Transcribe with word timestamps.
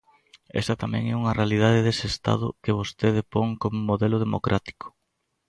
Esa 0.59 0.79
tamén 0.83 1.03
é 1.07 1.13
unha 1.21 1.37
realidade 1.39 1.83
dese 1.85 2.05
Estado 2.13 2.47
que 2.63 2.77
vostede 2.79 3.21
pon 3.33 3.47
como 3.61 3.87
modelo 3.89 4.17
democrático. 4.25 4.87